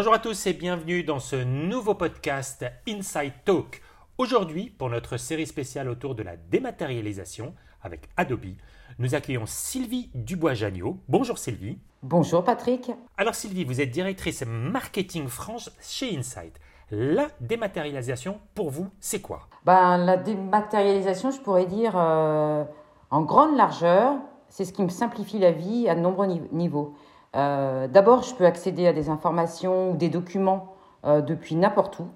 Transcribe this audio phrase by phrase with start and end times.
[0.00, 3.82] Bonjour à tous et bienvenue dans ce nouveau podcast Inside Talk.
[4.16, 8.56] Aujourd'hui, pour notre série spéciale autour de la dématérialisation avec Adobe,
[8.98, 10.96] nous accueillons Sylvie Dubois-Jagnot.
[11.06, 11.78] Bonjour Sylvie.
[12.02, 12.90] Bonjour Patrick.
[13.18, 16.58] Alors Sylvie, vous êtes directrice marketing France chez Insight.
[16.90, 19.48] La dématérialisation, pour vous, c'est quoi?
[19.66, 22.64] Ben, La dématérialisation, je pourrais dire euh,
[23.10, 24.14] en grande largeur,
[24.48, 26.94] c'est ce qui me simplifie la vie à de nombreux niveaux.
[27.36, 32.06] Euh, d'abord, je peux accéder à des informations ou des documents euh, depuis n'importe où,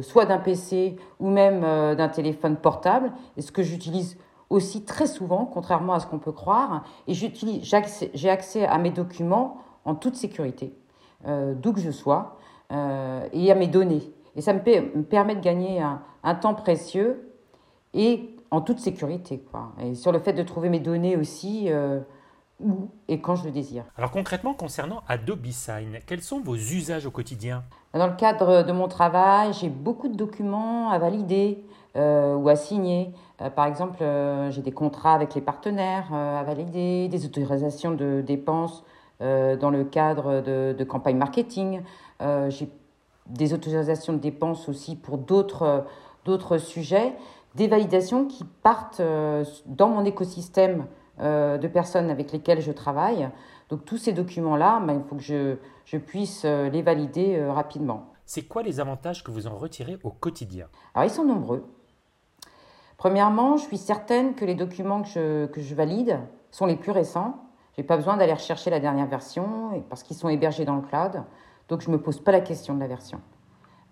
[0.00, 4.16] soit d'un PC ou même d'un téléphone portable, et ce que j'utilise
[4.48, 9.58] aussi très souvent, contrairement à ce qu'on peut croire, et j'ai accès à mes documents
[9.84, 10.72] en toute sécurité,
[11.26, 12.38] d'où que je sois.
[12.72, 14.02] Euh, et à mes données.
[14.34, 14.58] Et ça me,
[15.02, 17.32] permet de gagner un, temps précieux
[17.94, 19.38] et en toute sécurité.
[19.38, 19.72] Quoi.
[19.80, 22.00] Et sur le fait de trouver mes données aussi euh,
[22.60, 23.84] où et quand je le désire.
[23.96, 27.64] Alors concrètement, concernant Adobe Sign, quels sont vos usages au quotidien?
[27.94, 31.64] Dans le cadre de mon travail, j'ai beaucoup de documents à valider
[31.96, 33.12] euh, ou à signer.
[33.54, 34.04] par exemple,
[34.50, 38.84] j'ai des contrats avec les partenaires à valider, des autorisations de dépenses
[39.20, 41.82] dans le cadre de, de campagnes marketing.
[42.22, 42.68] Euh, j'ai
[43.26, 45.84] des autorisations de dépenses aussi pour d'autres
[46.24, 47.12] d'autres sujets,
[47.54, 50.84] des validations qui partent euh, dans mon écosystème euh,
[51.18, 53.28] de personnes avec lesquelles je travaille.
[53.68, 58.12] Donc tous ces documents-là, ben, il faut que je, je puisse les valider rapidement.
[58.24, 60.66] C'est quoi les avantages que vous en retirez au quotidien?
[60.94, 61.64] Alors ils sont nombreux.
[62.96, 66.18] Premièrement, je suis certaine que les documents que je, que je valide
[66.50, 67.36] sont les plus récents.
[67.76, 70.82] Je n'ai pas besoin d'aller rechercher la dernière version parce qu'ils sont hébergés dans le
[70.82, 71.22] cloud.
[71.68, 73.20] Donc je ne me pose pas la question de la version.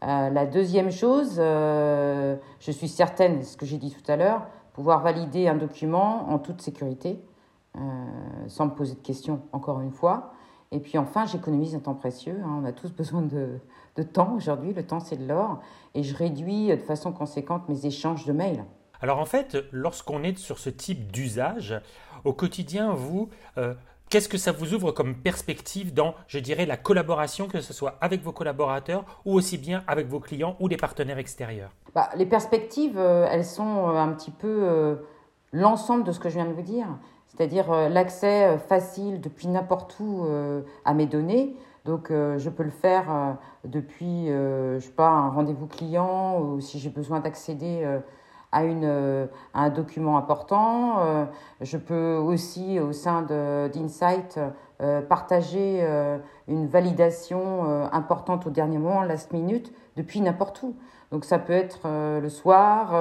[0.02, 4.47] Euh, la deuxième chose, euh, je suis certaine, ce que j'ai dit tout à l'heure,
[4.75, 7.19] pouvoir valider un document en toute sécurité,
[7.77, 7.80] euh,
[8.48, 10.34] sans me poser de questions, encore une fois.
[10.72, 12.39] Et puis enfin, j'économise un temps précieux.
[12.44, 12.61] Hein.
[12.61, 13.58] on a tous besoin de,
[13.96, 14.74] de temps aujourd'hui.
[14.74, 15.61] Le temps, c'est de l'or.
[15.95, 18.64] Et je réduis de façon conséquente mes échanges de mails.
[19.01, 21.80] Alors en fait, lorsqu'on est sur ce type d'usage,
[22.24, 23.29] au quotidien, vous,
[24.11, 27.97] Qu'est-ce que ça vous ouvre comme perspective dans, je dirais, la collaboration, que ce soit
[28.01, 31.70] avec vos collaborateurs ou aussi bien avec vos clients ou des partenaires extérieurs?
[31.95, 34.97] Bah, Les perspectives, euh, elles sont euh, un petit peu euh,
[35.53, 36.87] l'ensemble de ce que je viens de vous dire,
[37.27, 40.25] c'est-à-dire l'accès facile depuis n'importe où
[40.85, 41.57] à mes données.
[41.85, 46.91] Donc, je peux le faire depuis, je sais pas, un rendez-vous client ou si j'ai
[46.91, 47.85] besoin d'accéder
[48.55, 51.01] à, une, euh, un document important.
[51.01, 51.25] Euh,
[51.61, 54.39] je peux aussi, au sein d'Insight,
[54.81, 55.87] euh, partager
[56.48, 60.75] une validation importante au dernier moment, last minute, depuis n'importe où.
[61.11, 61.89] Donc ça peut être
[62.20, 62.92] le soir,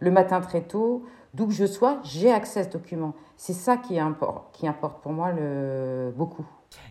[0.00, 3.12] le matin très tôt, d'où que je sois, j'ai accès à ce document.
[3.36, 6.46] C'est ça qui importe, qui importe pour moi le, beaucoup.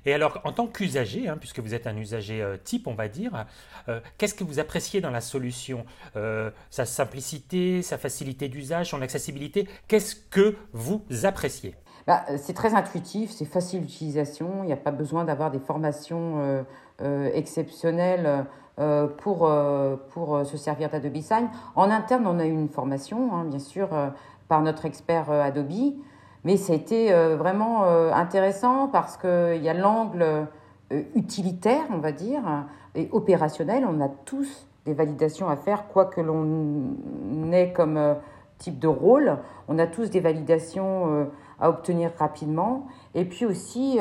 [0.05, 3.07] Et alors, en tant qu'usager, hein, puisque vous êtes un usager euh, type, on va
[3.07, 3.45] dire,
[3.87, 5.85] euh, qu'est-ce que vous appréciez dans la solution?
[6.15, 11.75] Euh, Sa simplicité, sa facilité d'usage, son accessibilité Qu'est-ce que vous appréciez?
[12.07, 16.65] Bah, C'est très intuitif, c'est facile d'utilisation, il n'y a pas besoin d'avoir des formations
[17.33, 18.45] exceptionnelles
[19.17, 19.51] pour,
[20.09, 21.49] pour se servir d'Adobe Sign.
[21.75, 23.89] En interne, on a eu une formation, hein, bien sûr,
[24.47, 25.93] par notre expert Adobe.
[26.45, 31.83] Mais ça a été euh, vraiment euh, intéressant parce qu'il y a l'angle euh, utilitaire,
[31.91, 32.41] on va dire,
[32.95, 33.85] et opérationnel.
[33.87, 38.15] On a tous des validations à faire, quoi que l'on ait comme
[38.57, 39.37] type de rôle.
[39.67, 41.29] On a tous des validations
[41.59, 42.87] à obtenir rapidement.
[43.13, 43.99] Et puis aussi,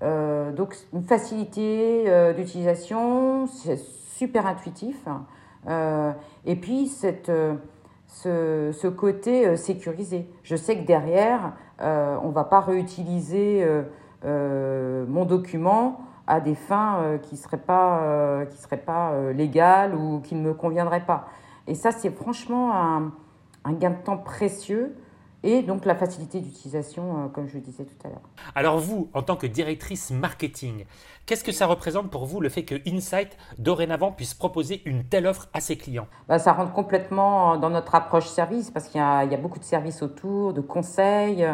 [0.00, 5.06] donc une facilité d'utilisation, c'est super intuitif.
[6.44, 7.30] et puis cette
[8.06, 10.28] ce, ce, côté sécurisé.
[10.42, 13.82] Je sais que derrière, euh, on ne va pas réutiliser euh,
[14.24, 20.20] euh, mon document à des fins qui ne seraient pas, qui seraient pas légales ou
[20.20, 21.28] qui ne me conviendraient pas.
[21.68, 23.12] Et ça, c'est franchement un,
[23.64, 24.96] un gain de temps précieux
[25.46, 28.20] et donc la facilité d'utilisation, comme je le disais tout à l'heure.
[28.56, 30.84] Alors vous, en tant que directrice marketing,
[31.24, 35.26] qu'est-ce que ça représente pour vous le fait que Insight, dorénavant, puisse proposer une telle
[35.26, 36.08] offre à ses clients?
[36.26, 40.02] Bah, Ça rentre complètement dans notre approche service, parce qu'il y, a beaucoup de services
[40.02, 41.46] autour, de conseils.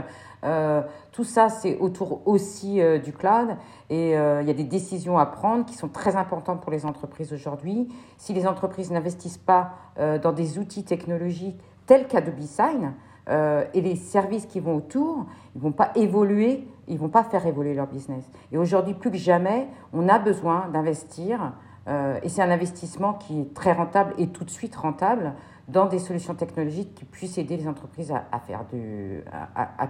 [0.45, 0.81] Euh,
[1.13, 3.57] tout ça, c'est autour aussi euh, du cloud.
[3.91, 6.87] Et euh, il y a des décisions à prendre qui sont très importantes pour les
[6.87, 7.89] entreprises aujourd'hui.
[8.17, 12.95] Si les entreprises n'investissent pas dans des outils technologiques tels qu'Adobe Sign,
[13.29, 17.47] euh, et les services qui vont autour, ils vont pas évoluer, ils vont pas faire
[17.47, 18.29] évoluer leur business.
[18.51, 21.53] Et aujourd'hui, plus que jamais, on a besoin d'investir,
[21.89, 25.35] euh, et c'est un investissement qui est très rentable et tout de suite rentable
[25.69, 29.23] dans des solutions technologiques qui puissent aider les entreprises à, faire du,
[29.55, 29.87] à,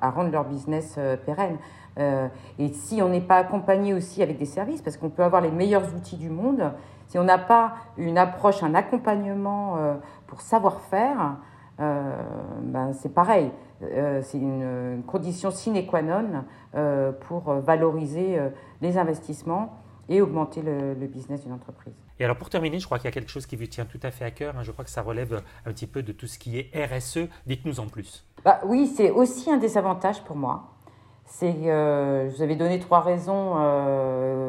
[0.00, 1.56] à, rendre leur business euh, pérenne.
[2.58, 5.50] Et si on n'est pas accompagné aussi avec des services, parce qu'on peut avoir les
[5.50, 6.72] meilleurs outils du monde,
[7.08, 9.76] si on n'a pas une approche, un accompagnement
[10.26, 11.36] pour savoir faire,
[11.78, 13.50] ben c'est pareil.
[13.80, 16.44] c'est une, condition sine qua non
[17.20, 18.38] pour valoriser
[18.80, 21.94] les investissements et augmenter le, business d'une entreprise.
[22.18, 24.00] Et alors pour terminer, je crois qu'il y a quelque chose qui vous tient tout
[24.02, 24.56] à fait à cœur.
[24.56, 24.62] Hein.
[24.62, 27.28] Je crois que ça relève un petit peu de tout ce qui est RSE.
[27.46, 28.24] Dites-nous en plus.
[28.44, 30.72] Bah, oui, c'est aussi un des avantages pour moi.
[31.24, 34.41] C'est, euh, je vous avais donné trois raisons, euh,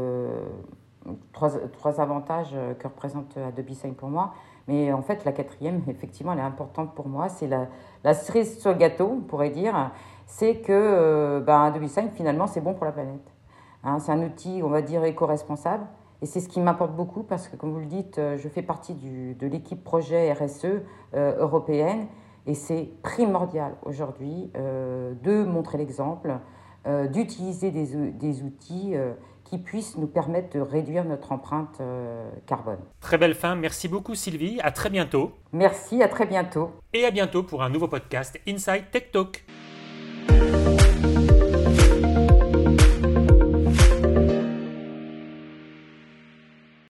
[1.72, 4.34] trois, avantages que représente Adobe Sign pour moi.
[4.68, 7.30] Mais en fait, la quatrième, effectivement, elle est importante pour moi.
[7.30, 7.68] C'est la,
[8.04, 9.92] la cerise sur le gâteau, on pourrait dire.
[10.26, 13.34] C'est que euh, bah, Adobe Sign, finalement, c'est bon pour la planète.
[13.84, 15.86] Hein, c'est un outil, on va dire, éco-responsable.
[16.24, 18.62] Et c'est ce qui m'importe beaucoup parce que, comme vous le dites, euh, je fais
[18.62, 20.66] partie de l'équipe projet RSE
[21.16, 22.08] euh, européenne
[22.48, 26.38] et c'est primordial aujourd'hui euh, de montrer l'exemple,
[27.12, 28.94] d'utiliser des, des, outils
[29.46, 31.82] qui puissent nous permettre de réduire notre empreinte
[32.46, 32.80] carbone.
[33.00, 33.56] Très belle fin.
[33.56, 34.60] Merci beaucoup Sylvie.
[34.62, 35.32] À très bientôt.
[35.54, 36.72] Merci, à très bientôt.
[36.94, 39.46] Et à bientôt pour un nouveau podcast Inside Tech Talk.